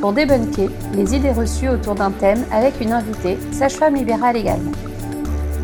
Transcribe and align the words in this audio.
pour 0.00 0.12
débunker 0.12 0.70
les 0.94 1.14
idées 1.14 1.32
reçues 1.32 1.68
autour 1.68 1.94
d'un 1.94 2.10
thème 2.10 2.42
avec 2.50 2.80
une 2.80 2.92
invitée, 2.92 3.38
sage-femme 3.52 3.94
libérale 3.94 4.36
également. 4.36 4.72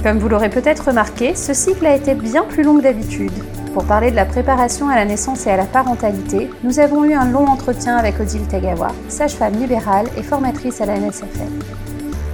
Comme 0.02 0.18
vous 0.18 0.28
l'aurez 0.28 0.50
peut-être 0.50 0.88
remarqué, 0.88 1.34
ce 1.34 1.54
cycle 1.54 1.86
a 1.86 1.96
été 1.96 2.14
bien 2.14 2.44
plus 2.44 2.62
long 2.62 2.76
que 2.76 2.82
d'habitude. 2.82 3.32
Pour 3.72 3.84
parler 3.84 4.10
de 4.10 4.16
la 4.16 4.24
préparation 4.24 4.88
à 4.88 4.94
la 4.94 5.04
naissance 5.04 5.46
et 5.46 5.50
à 5.50 5.56
la 5.56 5.64
parentalité, 5.64 6.50
nous 6.62 6.78
avons 6.78 7.04
eu 7.04 7.14
un 7.14 7.30
long 7.30 7.46
entretien 7.46 7.96
avec 7.96 8.20
Odile 8.20 8.46
Tagawa, 8.46 8.88
sage-femme 9.08 9.54
libérale 9.54 10.06
et 10.16 10.22
formatrice 10.22 10.80
à 10.80 10.86
la 10.86 10.98
NSFL. 10.98 11.50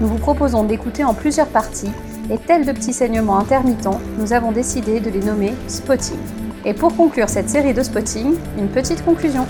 Nous 0.00 0.08
vous 0.08 0.18
proposons 0.18 0.64
d'écouter 0.64 1.04
en 1.04 1.14
plusieurs 1.14 1.48
parties 1.48 1.90
et 2.30 2.38
tel 2.38 2.66
de 2.66 2.72
petits 2.72 2.92
saignements 2.92 3.38
intermittents, 3.38 4.00
nous 4.18 4.32
avons 4.32 4.52
décidé 4.52 5.00
de 5.00 5.10
les 5.10 5.20
nommer 5.20 5.52
spotting. 5.66 6.18
Et 6.64 6.74
pour 6.74 6.96
conclure 6.96 7.28
cette 7.28 7.50
série 7.50 7.74
de 7.74 7.82
spotting, 7.82 8.34
une 8.58 8.68
petite 8.68 9.04
conclusion. 9.04 9.46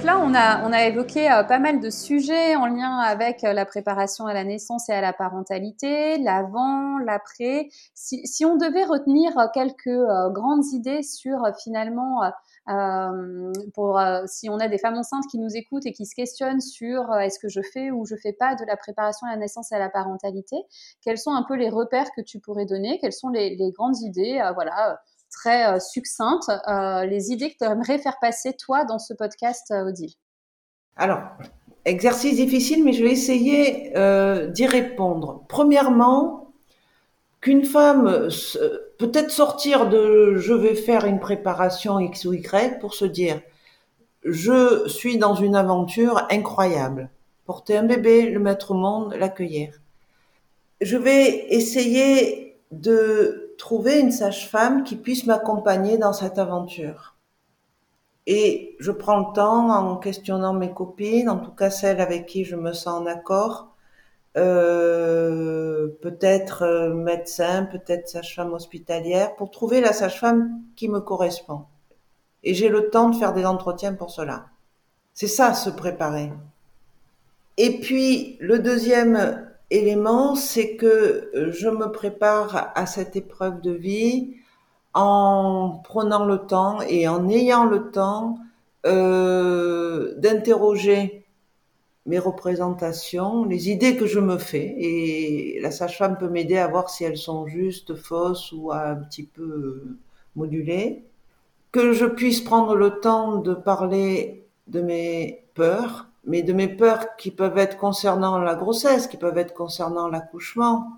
Donc 0.00 0.06
là, 0.06 0.62
on 0.64 0.72
a, 0.72 0.86
évoqué 0.86 1.30
euh, 1.30 1.44
pas 1.44 1.58
mal 1.58 1.78
de 1.78 1.90
sujets 1.90 2.56
en 2.56 2.68
lien 2.68 3.00
avec 3.00 3.44
euh, 3.44 3.52
la 3.52 3.66
préparation 3.66 4.24
à 4.24 4.32
la 4.32 4.44
naissance 4.44 4.88
et 4.88 4.92
à 4.94 5.02
la 5.02 5.12
parentalité, 5.12 6.16
l'avant, 6.16 6.96
l'après. 6.96 7.68
Si, 7.92 8.46
on 8.46 8.56
devait 8.56 8.86
retenir 8.86 9.30
quelques 9.52 9.88
euh, 9.88 10.30
grandes 10.30 10.64
idées 10.72 11.02
sur 11.02 11.42
finalement 11.62 12.22
si 14.26 14.48
on 14.48 14.58
a 14.58 14.68
des 14.68 14.78
femmes 14.78 14.96
enceintes 14.96 15.26
qui 15.30 15.38
nous 15.38 15.54
écoutent 15.54 15.84
et 15.84 15.92
qui 15.92 16.06
se 16.06 16.14
questionnent 16.14 16.62
sur 16.62 17.14
est-ce 17.16 17.38
que 17.38 17.50
je 17.50 17.60
fais 17.60 17.90
ou 17.90 18.06
je 18.06 18.16
fais 18.16 18.32
pas 18.32 18.54
de 18.54 18.64
la 18.64 18.78
préparation 18.78 19.26
à 19.26 19.32
la 19.32 19.36
naissance 19.36 19.70
et 19.70 19.74
à 19.74 19.78
la 19.78 19.90
parentalité, 19.90 20.56
quels 21.02 21.18
sont 21.18 21.32
un 21.32 21.42
peu 21.42 21.56
les 21.56 21.68
repères 21.68 22.10
que 22.16 22.22
tu 22.22 22.40
pourrais 22.40 22.64
donner, 22.64 22.98
quelles 23.02 23.12
sont 23.12 23.28
les, 23.28 23.54
les 23.54 23.70
grandes 23.72 24.00
idées, 24.00 24.40
voilà, 24.54 24.98
très 25.30 25.80
succinctes, 25.80 26.50
les 27.08 27.30
idées 27.32 27.50
que 27.50 27.58
tu 27.58 27.64
aimerais 27.64 27.98
faire 27.98 28.18
passer 28.20 28.52
toi 28.54 28.84
dans 28.84 28.98
ce 28.98 29.14
podcast, 29.14 29.72
Odile? 29.72 30.12
Alors, 30.96 31.20
exercice 31.84 32.36
difficile, 32.36 32.84
mais 32.84 32.92
je 32.92 33.02
vais 33.02 33.12
essayer 33.12 33.92
d'y 34.52 34.66
répondre. 34.66 35.44
Premièrement, 35.48 36.52
qu'une 37.40 37.64
femme 37.64 38.28
peut-être 38.98 39.30
sortir 39.30 39.88
de 39.88 40.34
je 40.36 40.52
vais 40.52 40.74
faire 40.74 41.06
une 41.06 41.20
préparation 41.20 41.98
X 41.98 42.26
ou 42.26 42.34
Y 42.34 42.78
pour 42.80 42.92
se 42.92 43.06
dire 43.06 43.40
je 44.24 44.86
suis 44.86 45.16
dans 45.16 45.34
une 45.34 45.56
aventure 45.56 46.26
incroyable. 46.30 47.08
Porter 47.46 47.78
un 47.78 47.84
bébé, 47.84 48.28
le 48.28 48.38
mettre 48.38 48.72
au 48.72 48.74
monde, 48.74 49.14
l'accueillir. 49.14 49.80
Je 50.82 50.98
vais 50.98 51.46
essayer 51.48 52.60
de 52.70 53.39
trouver 53.60 54.00
une 54.00 54.10
sage-femme 54.10 54.84
qui 54.84 54.96
puisse 54.96 55.26
m'accompagner 55.26 55.98
dans 55.98 56.14
cette 56.14 56.38
aventure. 56.38 57.16
Et 58.26 58.74
je 58.80 58.90
prends 58.90 59.18
le 59.18 59.34
temps 59.34 59.68
en 59.68 59.96
questionnant 59.96 60.54
mes 60.54 60.72
copines, 60.72 61.28
en 61.28 61.36
tout 61.36 61.50
cas 61.50 61.68
celles 61.68 62.00
avec 62.00 62.24
qui 62.24 62.44
je 62.44 62.56
me 62.56 62.72
sens 62.72 63.02
en 63.02 63.06
accord, 63.06 63.76
euh, 64.38 65.88
peut-être 66.00 66.62
euh, 66.62 66.94
médecin, 66.94 67.64
peut-être 67.64 68.08
sage-femme 68.08 68.54
hospitalière, 68.54 69.36
pour 69.36 69.50
trouver 69.50 69.82
la 69.82 69.92
sage-femme 69.92 70.62
qui 70.74 70.88
me 70.88 71.00
correspond. 71.00 71.66
Et 72.42 72.54
j'ai 72.54 72.70
le 72.70 72.88
temps 72.88 73.10
de 73.10 73.16
faire 73.16 73.34
des 73.34 73.44
entretiens 73.44 73.92
pour 73.92 74.10
cela. 74.10 74.46
C'est 75.12 75.26
ça, 75.26 75.52
se 75.52 75.68
préparer. 75.68 76.32
Et 77.58 77.78
puis, 77.80 78.38
le 78.40 78.58
deuxième 78.58 79.49
élément, 79.70 80.34
c'est 80.34 80.76
que 80.76 81.30
euh, 81.34 81.52
je 81.52 81.68
me 81.68 81.90
prépare 81.90 82.72
à 82.74 82.86
cette 82.86 83.16
épreuve 83.16 83.60
de 83.60 83.72
vie 83.72 84.34
en 84.94 85.80
prenant 85.84 86.24
le 86.24 86.38
temps 86.38 86.80
et 86.82 87.06
en 87.08 87.28
ayant 87.28 87.64
le 87.64 87.90
temps 87.90 88.38
euh, 88.86 90.14
d'interroger 90.16 91.24
mes 92.06 92.18
représentations, 92.18 93.44
les 93.44 93.70
idées 93.70 93.96
que 93.96 94.06
je 94.06 94.18
me 94.18 94.38
fais. 94.38 94.74
Et 94.78 95.60
la 95.62 95.70
sage-femme 95.70 96.18
peut 96.18 96.28
m'aider 96.28 96.58
à 96.58 96.66
voir 96.66 96.90
si 96.90 97.04
elles 97.04 97.18
sont 97.18 97.46
justes, 97.46 97.94
fausses 97.94 98.52
ou 98.52 98.72
un 98.72 98.96
petit 98.96 99.24
peu 99.24 99.42
euh, 99.42 99.98
modulées. 100.34 101.04
Que 101.72 101.92
je 101.92 102.06
puisse 102.06 102.40
prendre 102.40 102.74
le 102.74 102.98
temps 103.00 103.36
de 103.36 103.54
parler 103.54 104.44
de 104.66 104.80
mes 104.80 105.44
peurs, 105.54 106.09
mais 106.24 106.42
de 106.42 106.52
mes 106.52 106.68
peurs 106.68 107.16
qui 107.16 107.30
peuvent 107.30 107.58
être 107.58 107.78
concernant 107.78 108.38
la 108.38 108.54
grossesse, 108.54 109.06
qui 109.06 109.16
peuvent 109.16 109.38
être 109.38 109.54
concernant 109.54 110.08
l'accouchement, 110.08 110.88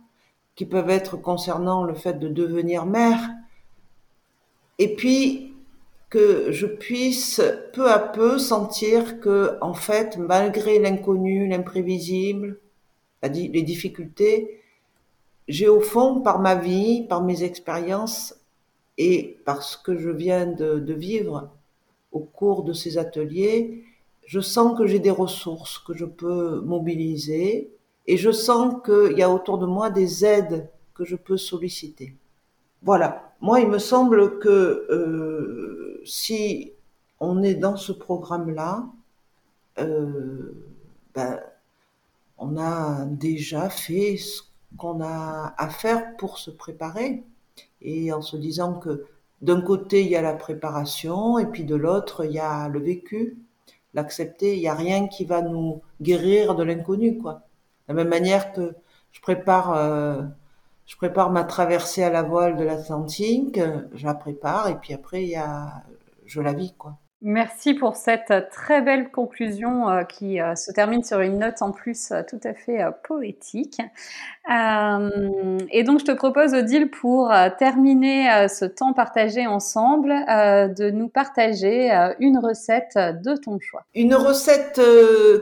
qui 0.54 0.66
peuvent 0.66 0.90
être 0.90 1.16
concernant 1.16 1.84
le 1.84 1.94
fait 1.94 2.18
de 2.18 2.28
devenir 2.28 2.86
mère. 2.86 3.30
Et 4.78 4.94
puis, 4.94 5.52
que 6.10 6.52
je 6.52 6.66
puisse 6.66 7.40
peu 7.72 7.90
à 7.90 7.98
peu 7.98 8.38
sentir 8.38 9.18
que, 9.20 9.56
en 9.62 9.72
fait, 9.72 10.18
malgré 10.18 10.78
l'inconnu, 10.78 11.48
l'imprévisible, 11.48 12.58
les 13.22 13.62
difficultés, 13.62 14.60
j'ai 15.48 15.68
au 15.68 15.80
fond, 15.80 16.20
par 16.20 16.40
ma 16.40 16.54
vie, 16.54 17.06
par 17.08 17.22
mes 17.22 17.44
expériences 17.44 18.34
et 18.98 19.38
par 19.46 19.62
ce 19.62 19.78
que 19.78 19.96
je 19.96 20.10
viens 20.10 20.46
de, 20.46 20.78
de 20.78 20.92
vivre 20.92 21.50
au 22.12 22.20
cours 22.20 22.62
de 22.62 22.74
ces 22.74 22.98
ateliers, 22.98 23.82
je 24.24 24.40
sens 24.40 24.76
que 24.76 24.86
j'ai 24.86 24.98
des 24.98 25.10
ressources 25.10 25.78
que 25.78 25.94
je 25.94 26.04
peux 26.04 26.60
mobiliser 26.60 27.72
et 28.06 28.16
je 28.16 28.30
sens 28.30 28.74
qu'il 28.84 29.18
y 29.18 29.22
a 29.22 29.30
autour 29.30 29.58
de 29.58 29.66
moi 29.66 29.90
des 29.90 30.24
aides 30.24 30.70
que 30.94 31.04
je 31.04 31.16
peux 31.16 31.36
solliciter. 31.36 32.16
Voilà. 32.82 33.32
Moi, 33.40 33.60
il 33.60 33.68
me 33.68 33.78
semble 33.78 34.38
que 34.38 34.86
euh, 34.90 36.00
si 36.04 36.72
on 37.20 37.42
est 37.42 37.54
dans 37.54 37.76
ce 37.76 37.92
programme-là, 37.92 38.86
euh, 39.78 40.52
ben, 41.14 41.40
on 42.38 42.56
a 42.56 43.04
déjà 43.06 43.68
fait 43.68 44.16
ce 44.16 44.42
qu'on 44.76 45.00
a 45.00 45.54
à 45.56 45.68
faire 45.68 46.16
pour 46.16 46.38
se 46.38 46.50
préparer. 46.50 47.22
Et 47.80 48.12
en 48.12 48.22
se 48.22 48.36
disant 48.36 48.74
que 48.74 49.06
d'un 49.40 49.60
côté, 49.60 50.02
il 50.02 50.08
y 50.08 50.16
a 50.16 50.22
la 50.22 50.34
préparation, 50.34 51.38
et 51.38 51.46
puis 51.46 51.64
de 51.64 51.74
l'autre, 51.74 52.24
il 52.24 52.32
y 52.32 52.38
a 52.38 52.68
le 52.68 52.78
vécu, 52.78 53.38
l'accepter. 53.94 54.56
Il 54.56 54.60
n'y 54.60 54.68
a 54.68 54.74
rien 54.74 55.08
qui 55.08 55.24
va 55.24 55.42
nous 55.42 55.82
guérir 56.00 56.54
de 56.54 56.62
l'inconnu, 56.62 57.18
quoi. 57.18 57.42
De 57.88 57.94
la 57.94 57.94
même 57.94 58.08
manière 58.08 58.52
que 58.52 58.74
je 59.12 59.20
prépare 59.20 59.74
euh, 59.74 60.22
je 60.86 60.96
prépare 60.96 61.30
ma 61.30 61.44
traversée 61.44 62.02
à 62.02 62.10
la 62.10 62.22
voile 62.22 62.56
de 62.56 62.64
l'Atlantique, 62.64 63.58
je 63.94 64.04
la 64.04 64.14
prépare 64.14 64.68
et 64.68 64.76
puis 64.76 64.92
après 64.94 65.22
il 65.22 65.30
y 65.30 65.36
a, 65.36 65.84
je 66.26 66.40
la 66.40 66.52
vis 66.52 66.74
quoi. 66.76 66.98
Merci 67.24 67.74
pour 67.74 67.94
cette 67.94 68.32
très 68.50 68.82
belle 68.82 69.12
conclusion 69.12 69.88
euh, 69.88 70.02
qui 70.02 70.40
euh, 70.40 70.56
se 70.56 70.72
termine 70.72 71.04
sur 71.04 71.20
une 71.20 71.38
note 71.38 71.62
en 71.62 71.70
plus 71.70 72.10
euh, 72.10 72.22
tout 72.28 72.40
à 72.42 72.52
fait 72.52 72.80
poétique. 73.04 73.78
et 74.48 75.84
donc 75.84 76.00
je 76.00 76.04
te 76.04 76.10
propose 76.10 76.52
Odile 76.52 76.90
pour 76.90 77.32
terminer 77.58 78.48
ce 78.48 78.64
temps 78.64 78.92
partagé 78.92 79.46
ensemble 79.46 80.08
de 80.10 80.90
nous 80.90 81.08
partager 81.08 81.90
une 82.18 82.38
recette 82.38 82.96
de 82.96 83.36
ton 83.36 83.60
choix. 83.60 83.84
Une 83.94 84.16
recette 84.16 84.80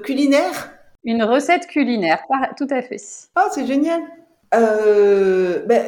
culinaire? 0.02 0.72
Une 1.04 1.22
recette 1.22 1.66
culinaire, 1.66 2.22
tout 2.58 2.68
à 2.70 2.82
fait. 2.82 3.00
Ah 3.34 3.48
c'est 3.52 3.66
génial 3.66 4.02
ben, 4.52 5.84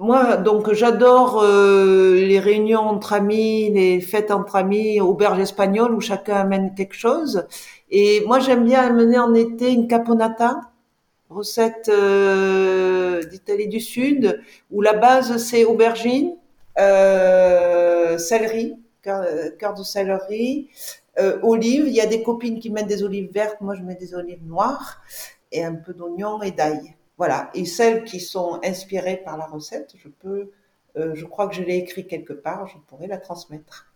moi, 0.00 0.38
donc, 0.38 0.72
j'adore 0.72 1.42
euh, 1.42 2.14
les 2.14 2.40
réunions 2.40 2.80
entre 2.80 3.12
amis, 3.12 3.70
les 3.70 4.00
fêtes 4.00 4.30
entre 4.30 4.56
amis, 4.56 4.98
auberges 5.00 5.38
espagnoles 5.38 5.94
où 5.94 6.00
chacun 6.00 6.36
amène 6.36 6.74
quelque 6.74 6.94
chose. 6.94 7.46
Et 7.90 8.24
moi, 8.26 8.38
j'aime 8.38 8.64
bien 8.64 8.80
amener 8.80 9.18
en 9.18 9.34
été 9.34 9.70
une 9.70 9.88
caponata, 9.88 10.70
recette 11.28 11.90
euh, 11.90 13.22
d'Italie 13.24 13.68
du 13.68 13.78
Sud, 13.78 14.40
où 14.70 14.80
la 14.80 14.94
base 14.94 15.36
c'est 15.36 15.64
aubergine, 15.64 16.34
euh, 16.78 18.16
céleri, 18.16 18.76
cœur, 19.02 19.74
de 19.74 19.82
céleri, 19.82 20.70
euh, 21.18 21.38
olives. 21.42 21.86
Il 21.86 21.94
y 21.94 22.00
a 22.00 22.06
des 22.06 22.22
copines 22.22 22.58
qui 22.58 22.70
mettent 22.70 22.88
des 22.88 23.02
olives 23.02 23.30
vertes, 23.32 23.60
moi 23.60 23.74
je 23.74 23.82
mets 23.82 23.96
des 23.96 24.14
olives 24.14 24.44
noires 24.46 25.02
et 25.52 25.62
un 25.62 25.74
peu 25.74 25.92
d'oignon 25.92 26.42
et 26.42 26.52
d'ail. 26.52 26.96
Voilà. 27.20 27.50
Et 27.52 27.66
celles 27.66 28.04
qui 28.04 28.18
sont 28.18 28.60
inspirées 28.64 29.20
par 29.22 29.36
la 29.36 29.44
recette, 29.44 29.92
je 30.02 30.08
peux, 30.08 30.52
euh, 30.96 31.14
je 31.14 31.26
crois 31.26 31.48
que 31.48 31.54
je 31.54 31.60
l'ai 31.60 31.76
écrit 31.76 32.06
quelque 32.06 32.32
part, 32.32 32.66
je 32.66 32.78
pourrais 32.88 33.08
la 33.08 33.18
transmettre. 33.18 33.92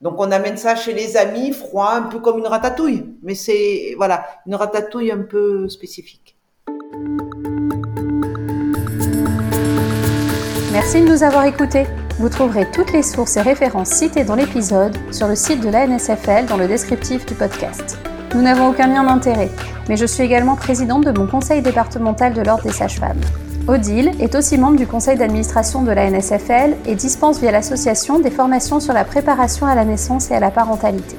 Donc 0.00 0.20
on 0.20 0.30
amène 0.30 0.56
ça 0.56 0.76
chez 0.76 0.94
les 0.94 1.16
amis, 1.16 1.50
froid, 1.50 1.90
un 1.90 2.02
peu 2.02 2.20
comme 2.20 2.38
une 2.38 2.46
ratatouille. 2.46 3.06
Mais 3.24 3.34
c'est 3.34 3.94
voilà, 3.96 4.24
une 4.46 4.54
ratatouille 4.54 5.10
un 5.10 5.22
peu 5.22 5.68
spécifique. 5.68 6.36
Merci 10.72 11.00
de 11.02 11.08
nous 11.08 11.24
avoir 11.24 11.46
écoutés. 11.46 11.88
Vous 12.20 12.28
trouverez 12.28 12.70
toutes 12.70 12.92
les 12.92 13.02
sources 13.02 13.36
et 13.36 13.42
références 13.42 13.90
citées 13.90 14.22
dans 14.22 14.36
l'épisode 14.36 14.96
sur 15.12 15.26
le 15.26 15.34
site 15.34 15.60
de 15.60 15.70
l'ANSFL 15.70 16.46
dans 16.46 16.56
le 16.56 16.68
descriptif 16.68 17.26
du 17.26 17.34
podcast. 17.34 17.98
Nous 18.32 18.42
n'avons 18.42 18.68
aucun 18.68 18.86
lien 18.86 19.02
d'intérêt, 19.02 19.50
mais 19.88 19.96
je 19.96 20.06
suis 20.06 20.22
également 20.22 20.54
présidente 20.54 21.04
de 21.04 21.10
mon 21.10 21.26
conseil 21.26 21.62
départemental 21.62 22.32
de 22.32 22.42
l'Ordre 22.42 22.62
des 22.62 22.72
sages-femmes. 22.72 23.20
Odile 23.66 24.12
est 24.20 24.36
aussi 24.36 24.56
membre 24.56 24.76
du 24.76 24.86
conseil 24.86 25.18
d'administration 25.18 25.82
de 25.82 25.90
la 25.90 26.08
NSFL 26.08 26.76
et 26.86 26.94
dispense 26.94 27.40
via 27.40 27.50
l'association 27.50 28.20
des 28.20 28.30
formations 28.30 28.78
sur 28.78 28.92
la 28.92 29.04
préparation 29.04 29.66
à 29.66 29.74
la 29.74 29.84
naissance 29.84 30.30
et 30.30 30.34
à 30.34 30.40
la 30.40 30.52
parentalité. 30.52 31.16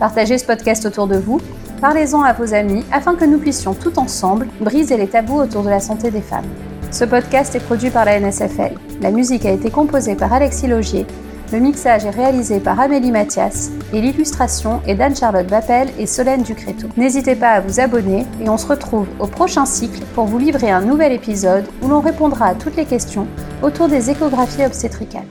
Partagez 0.00 0.38
ce 0.38 0.46
podcast 0.46 0.86
autour 0.86 1.06
de 1.06 1.16
vous, 1.16 1.38
parlez-en 1.82 2.22
à 2.22 2.32
vos 2.32 2.54
amis 2.54 2.82
afin 2.90 3.14
que 3.14 3.26
nous 3.26 3.38
puissions 3.38 3.74
tout 3.74 3.98
ensemble 3.98 4.48
briser 4.60 4.96
les 4.96 5.06
tabous 5.06 5.40
autour 5.40 5.64
de 5.64 5.70
la 5.70 5.80
santé 5.80 6.10
des 6.10 6.22
femmes. 6.22 6.48
Ce 6.90 7.04
podcast 7.04 7.54
est 7.54 7.60
produit 7.60 7.90
par 7.90 8.06
la 8.06 8.18
NSFL. 8.18 8.72
La 9.02 9.10
musique 9.10 9.44
a 9.44 9.50
été 9.50 9.70
composée 9.70 10.14
par 10.14 10.32
Alexis 10.32 10.66
Logier 10.66 11.06
le 11.52 11.58
mixage 11.58 12.04
est 12.04 12.10
réalisé 12.10 12.60
par 12.60 12.80
Amélie 12.80 13.10
Mathias 13.10 13.70
et 13.92 14.00
l'illustration 14.00 14.80
est 14.86 14.94
d'Anne-Charlotte 14.94 15.48
Vappel 15.48 15.88
et 15.98 16.06
Solène 16.06 16.42
Ducréto. 16.42 16.88
N'hésitez 16.96 17.34
pas 17.34 17.50
à 17.50 17.60
vous 17.60 17.80
abonner 17.80 18.26
et 18.42 18.48
on 18.48 18.58
se 18.58 18.66
retrouve 18.66 19.06
au 19.18 19.26
prochain 19.26 19.66
cycle 19.66 20.02
pour 20.14 20.24
vous 20.24 20.38
livrer 20.38 20.70
un 20.70 20.80
nouvel 20.80 21.12
épisode 21.12 21.66
où 21.82 21.88
l'on 21.88 22.00
répondra 22.00 22.46
à 22.46 22.54
toutes 22.54 22.76
les 22.76 22.86
questions 22.86 23.26
autour 23.62 23.88
des 23.88 24.10
échographies 24.10 24.64
obstétricales. 24.64 25.26